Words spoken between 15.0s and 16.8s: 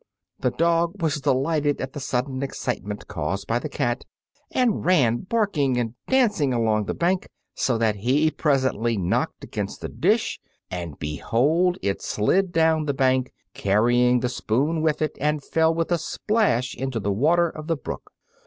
it, and fell with a splash